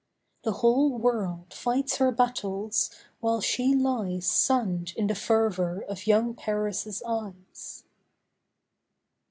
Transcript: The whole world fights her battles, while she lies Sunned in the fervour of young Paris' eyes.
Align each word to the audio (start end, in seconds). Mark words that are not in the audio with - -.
The 0.41 0.53
whole 0.53 0.97
world 0.97 1.53
fights 1.53 1.97
her 1.97 2.11
battles, 2.11 2.89
while 3.19 3.39
she 3.39 3.75
lies 3.75 4.25
Sunned 4.25 4.93
in 4.95 5.05
the 5.05 5.13
fervour 5.13 5.83
of 5.87 6.07
young 6.07 6.33
Paris' 6.33 7.03
eyes. 7.05 7.83